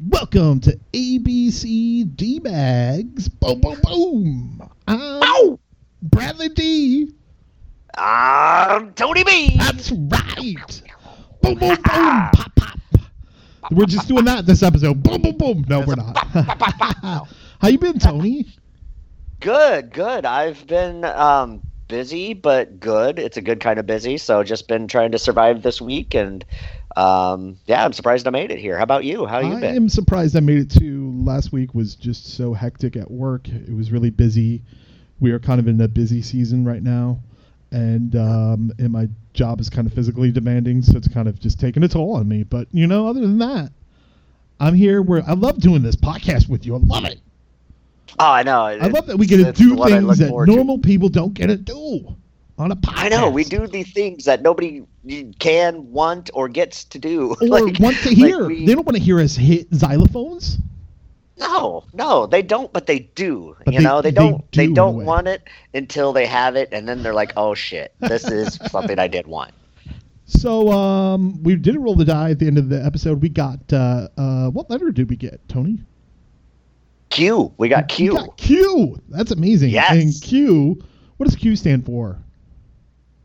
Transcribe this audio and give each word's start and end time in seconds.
welcome 0.00 0.60
to 0.60 0.78
ABC 0.92 2.14
D 2.16 2.38
Bags. 2.38 3.28
Boom, 3.28 3.60
boom, 3.60 3.80
boom. 3.82 4.70
I'm 4.86 5.58
Bradley 6.02 6.48
D. 6.50 7.12
I'm 7.96 8.92
Tony 8.94 9.24
B. 9.24 9.56
That's 9.56 9.90
right. 9.90 10.82
Boom, 11.42 11.54
boom, 11.54 11.58
boom. 11.58 11.76
Pop, 11.84 12.54
pop. 12.56 12.78
We're 13.70 13.86
just 13.86 14.08
doing 14.08 14.24
that 14.26 14.46
this 14.46 14.62
episode. 14.62 15.02
Boom, 15.02 15.20
boom, 15.20 15.36
boom. 15.36 15.64
No, 15.68 15.80
we're 15.80 15.96
not. 15.96 16.16
How 17.60 17.68
you 17.68 17.78
been, 17.78 17.98
Tony? 17.98 18.46
Good, 19.40 19.92
good. 19.92 20.24
I've 20.24 20.66
been 20.66 21.04
um, 21.04 21.62
busy, 21.88 22.34
but 22.34 22.78
good. 22.78 23.18
It's 23.18 23.36
a 23.36 23.42
good 23.42 23.60
kind 23.60 23.78
of 23.78 23.86
busy. 23.86 24.18
So 24.18 24.44
just 24.44 24.68
been 24.68 24.86
trying 24.86 25.12
to 25.12 25.18
survive 25.18 25.62
this 25.62 25.80
week, 25.80 26.14
and 26.14 26.44
um, 26.96 27.58
yeah, 27.66 27.84
I'm 27.84 27.92
surprised 27.92 28.26
I 28.26 28.30
made 28.30 28.50
it 28.50 28.58
here. 28.58 28.76
How 28.76 28.84
about 28.84 29.04
you? 29.04 29.26
How 29.26 29.40
you 29.40 29.54
I 29.54 29.60
been? 29.60 29.76
am 29.76 29.88
surprised 29.88 30.36
I 30.36 30.40
made 30.40 30.58
it 30.58 30.70
too. 30.70 31.12
Last 31.24 31.52
week 31.52 31.74
was 31.74 31.94
just 31.94 32.36
so 32.36 32.52
hectic 32.52 32.96
at 32.96 33.10
work. 33.10 33.48
It 33.48 33.74
was 33.74 33.90
really 33.90 34.10
busy. 34.10 34.62
We 35.20 35.32
are 35.32 35.38
kind 35.38 35.58
of 35.58 35.66
in 35.66 35.80
a 35.80 35.88
busy 35.88 36.22
season 36.22 36.64
right 36.64 36.82
now, 36.82 37.20
and 37.70 38.14
um, 38.14 38.72
and 38.78 38.90
my 38.90 39.08
job 39.34 39.60
is 39.60 39.70
kind 39.70 39.86
of 39.86 39.92
physically 39.92 40.30
demanding, 40.30 40.82
so 40.82 40.96
it's 40.96 41.08
kind 41.08 41.28
of 41.28 41.40
just 41.40 41.58
taking 41.58 41.82
a 41.82 41.88
toll 41.88 42.16
on 42.16 42.28
me. 42.28 42.42
But 42.42 42.68
you 42.72 42.86
know, 42.86 43.08
other 43.08 43.20
than 43.20 43.38
that, 43.38 43.70
I'm 44.60 44.74
here. 44.74 45.02
Where 45.02 45.22
I 45.26 45.32
love 45.32 45.58
doing 45.60 45.82
this 45.82 45.96
podcast 45.96 46.48
with 46.48 46.66
you. 46.66 46.74
I 46.74 46.78
love 46.78 47.04
it. 47.04 47.20
Oh, 48.18 48.30
I 48.32 48.42
know. 48.42 48.62
I 48.64 48.86
love 48.88 49.06
that 49.06 49.16
we 49.18 49.26
get 49.26 49.38
to 49.44 49.52
do 49.52 49.74
what 49.74 49.92
I 49.92 49.98
look 49.98 50.16
things 50.16 50.18
that 50.20 50.28
forward 50.30 50.46
to. 50.46 50.54
normal 50.56 50.78
people 50.78 51.08
don't 51.08 51.34
get 51.34 51.48
to 51.48 51.56
do 51.56 52.16
on 52.58 52.72
a 52.72 52.76
podcast. 52.76 52.92
I 53.04 53.08
know 53.08 53.30
we 53.30 53.44
do 53.44 53.66
these 53.66 53.92
things 53.92 54.24
that 54.24 54.42
nobody 54.42 54.82
can, 55.38 55.90
want, 55.92 56.30
or 56.34 56.48
gets 56.48 56.84
to 56.84 56.98
do. 56.98 57.36
or 57.40 57.46
Like- 57.48 57.78
want 57.78 57.96
to 57.98 58.08
like 58.08 58.16
hear. 58.16 58.46
we- 58.46 58.66
They 58.66 58.74
don't 58.74 58.84
want 58.86 58.96
to 58.96 59.02
hear 59.02 59.20
us 59.20 59.36
hit 59.36 59.70
xylophones. 59.70 60.56
No, 61.38 61.84
no, 61.92 62.26
they 62.26 62.42
don't, 62.42 62.72
but 62.72 62.86
they 62.86 62.98
do. 62.98 63.56
But 63.64 63.74
you 63.74 63.78
they- 63.80 63.84
know, 63.84 64.02
they 64.02 64.10
they 64.10 64.14
don't. 64.16 64.50
do 64.50 64.60
They 64.66 64.72
don't 64.72 65.04
want 65.04 65.28
it 65.28 65.42
until 65.72 66.12
they 66.12 66.26
have 66.26 66.56
it, 66.56 66.68
and 66.72 66.88
then 66.88 67.02
they're 67.04 67.14
like, 67.14 67.32
"Oh 67.36 67.54
shit, 67.54 67.94
this 68.00 68.24
is 68.28 68.54
something 68.70 68.98
I 68.98 69.06
did 69.06 69.26
want." 69.28 69.52
So 70.26 70.70
um, 70.72 71.40
we 71.44 71.54
did 71.54 71.76
roll 71.76 71.94
the 71.94 72.04
die 72.04 72.30
at 72.32 72.40
the 72.40 72.48
end 72.48 72.58
of 72.58 72.68
the 72.68 72.84
episode. 72.84 73.22
We 73.22 73.28
got 73.28 73.60
uh, 73.72 74.08
uh, 74.18 74.48
what 74.50 74.68
letter 74.68 74.90
did 74.90 75.08
we 75.08 75.14
get, 75.16 75.40
Tony? 75.48 75.78
Q. 77.18 77.52
We 77.56 77.68
got 77.68 77.88
Q. 77.88 78.12
We 78.12 78.18
got 78.18 78.36
Q. 78.36 79.02
That's 79.08 79.32
amazing. 79.32 79.70
Yes. 79.70 79.90
And 79.90 80.14
Q. 80.22 80.80
What 81.16 81.26
does 81.26 81.34
Q 81.34 81.56
stand 81.56 81.84
for? 81.84 82.16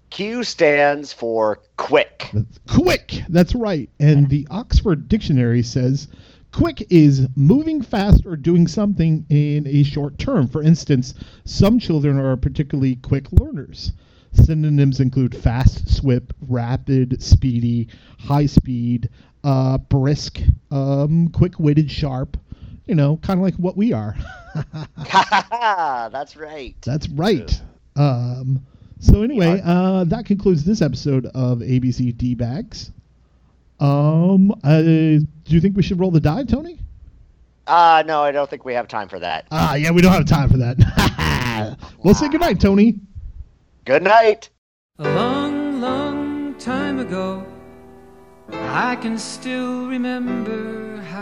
Q 0.09 0.43
stands 0.43 1.13
for 1.13 1.59
quick. 1.77 2.27
That's 2.33 2.59
quick. 2.67 3.21
That's 3.29 3.53
right. 3.53 3.91
And 3.99 4.29
the 4.29 4.47
Oxford 4.49 5.07
Dictionary 5.07 5.61
says 5.61 6.07
quick 6.51 6.87
is 6.89 7.27
moving 7.35 7.83
fast 7.83 8.25
or 8.25 8.35
doing 8.35 8.65
something 8.67 9.27
in 9.29 9.67
a 9.67 9.83
short 9.83 10.17
term. 10.17 10.47
For 10.47 10.63
instance, 10.63 11.13
some 11.45 11.77
children 11.77 12.17
are 12.17 12.35
particularly 12.35 12.95
quick 12.95 13.31
learners. 13.31 13.93
Synonyms 14.31 14.99
include 15.01 15.35
fast, 15.35 15.87
swift, 15.87 16.31
rapid, 16.47 17.21
speedy, 17.21 17.89
high 18.17 18.47
speed, 18.47 19.09
uh, 19.43 19.77
brisk, 19.77 20.41
um, 20.71 21.27
quick 21.27 21.59
witted, 21.59 21.91
sharp. 21.91 22.37
You 22.85 22.95
know, 22.95 23.17
kind 23.17 23.39
of 23.39 23.43
like 23.43 23.55
what 23.55 23.77
we 23.77 23.93
are. 23.93 24.15
That's 24.95 26.35
right. 26.35 26.75
That's 26.81 27.07
right. 27.09 27.61
Um, 27.95 28.65
so 28.99 29.23
anyway, 29.23 29.61
uh, 29.63 30.03
that 30.05 30.25
concludes 30.25 30.63
this 30.63 30.81
episode 30.81 31.25
of 31.27 31.59
ABC 31.59 32.15
D 32.17 32.35
Bags. 32.35 32.91
Um, 33.79 34.51
uh, 34.63 34.81
do 34.81 35.25
you 35.45 35.61
think 35.61 35.75
we 35.75 35.83
should 35.83 35.99
roll 35.99 36.11
the 36.11 36.19
die, 36.19 36.43
Tony? 36.43 36.79
Uh 37.65 38.03
no, 38.05 38.21
I 38.21 38.31
don't 38.31 38.49
think 38.49 38.65
we 38.65 38.73
have 38.73 38.87
time 38.87 39.07
for 39.07 39.19
that. 39.19 39.47
Ah, 39.51 39.75
yeah, 39.75 39.91
we 39.91 40.01
don't 40.01 40.11
have 40.11 40.25
time 40.25 40.49
for 40.49 40.57
that. 40.57 41.77
we'll 42.03 42.13
say 42.13 42.27
goodnight, 42.27 42.59
Tony. 42.59 42.99
Good 43.85 44.03
night. 44.03 44.49
A 44.99 45.03
long, 45.03 45.79
long 45.79 46.55
time 46.55 46.99
ago, 46.99 47.45
I 48.51 48.97
can 48.97 49.17
still 49.17 49.87
remember 49.87 50.92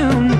tune. 0.00 0.39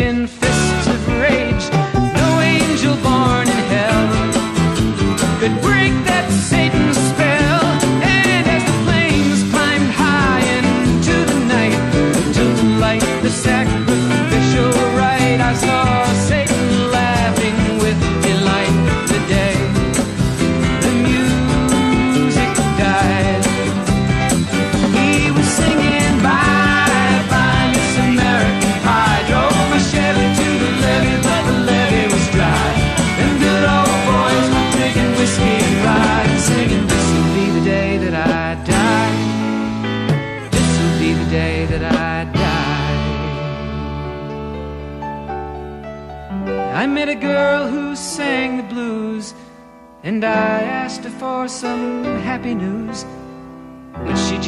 In 0.00 0.39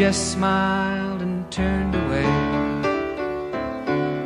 just 0.03 0.33
smiled 0.33 1.23
and 1.23 1.49
turned 1.53 1.95
away. 1.95 2.27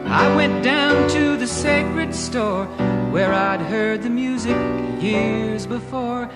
I 0.07 0.35
went 0.35 0.65
down 0.65 1.07
to 1.11 1.37
the 1.37 1.47
sacred 1.47 2.15
store 2.15 2.65
where 3.13 3.35
I'd 3.35 3.61
heard 3.61 4.03
the 4.03 4.09
music 4.09 4.57
years 5.03 5.67
before. 5.67 6.31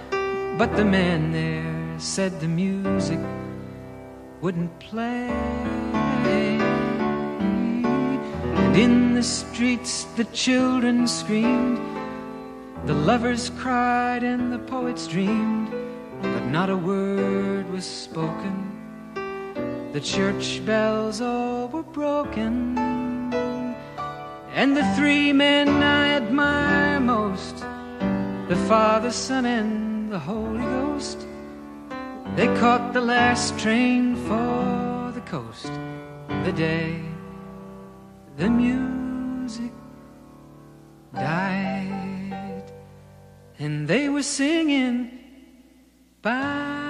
But 0.58 0.76
the 0.76 0.84
man 0.84 1.32
there 1.32 1.98
said 1.98 2.38
the 2.38 2.48
music 2.48 3.18
wouldn't 4.42 4.78
play. 4.78 5.30
And 8.60 8.76
in 8.76 9.14
the 9.14 9.22
streets 9.22 10.04
the 10.18 10.24
children 10.34 11.08
screamed, 11.08 11.78
the 12.84 12.92
lovers 12.92 13.48
cried, 13.56 14.22
and 14.22 14.52
the 14.52 14.58
poets 14.58 15.06
dreamed. 15.06 15.72
But 16.20 16.44
not 16.44 16.68
a 16.68 16.76
word 16.76 17.70
was 17.70 17.86
spoken. 17.86 18.79
The 19.92 20.00
church 20.00 20.64
bells 20.64 21.20
all 21.20 21.68
were 21.68 21.82
broken. 21.82 22.78
And 24.54 24.76
the 24.76 24.84
three 24.96 25.32
men 25.32 25.68
I 25.68 26.14
admire 26.14 27.00
most 27.00 27.56
the 28.48 28.56
Father, 28.68 29.10
Son, 29.10 29.46
and 29.46 30.12
the 30.12 30.18
Holy 30.18 30.60
Ghost 30.60 31.26
they 32.36 32.46
caught 32.58 32.92
the 32.92 33.00
last 33.00 33.58
train 33.58 34.14
for 34.14 35.10
the 35.12 35.20
coast 35.22 35.72
the 36.44 36.52
day 36.52 37.02
the 38.36 38.48
music 38.48 39.72
died. 41.12 42.72
And 43.58 43.86
they 43.86 44.08
were 44.08 44.22
singing, 44.22 45.10
Bye, 46.22 46.89